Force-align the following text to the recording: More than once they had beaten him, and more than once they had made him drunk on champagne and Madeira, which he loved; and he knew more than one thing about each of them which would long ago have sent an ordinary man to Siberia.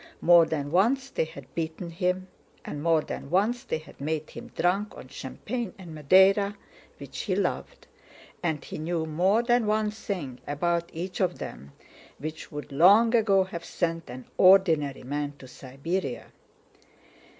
More 0.21 0.47
than 0.47 0.71
once 0.71 1.11
they 1.11 1.25
had 1.25 1.53
beaten 1.53 1.91
him, 1.91 2.27
and 2.65 2.81
more 2.81 3.03
than 3.03 3.29
once 3.29 3.63
they 3.63 3.77
had 3.77 4.01
made 4.01 4.31
him 4.31 4.47
drunk 4.55 4.97
on 4.97 5.09
champagne 5.09 5.75
and 5.77 5.93
Madeira, 5.93 6.57
which 6.97 7.19
he 7.19 7.35
loved; 7.35 7.85
and 8.41 8.65
he 8.65 8.79
knew 8.79 9.05
more 9.05 9.43
than 9.43 9.67
one 9.67 9.91
thing 9.91 10.39
about 10.47 10.89
each 10.91 11.19
of 11.19 11.37
them 11.37 11.73
which 12.17 12.51
would 12.51 12.71
long 12.71 13.13
ago 13.15 13.43
have 13.43 13.63
sent 13.63 14.09
an 14.09 14.25
ordinary 14.39 15.03
man 15.03 15.33
to 15.37 15.47
Siberia. 15.47 16.31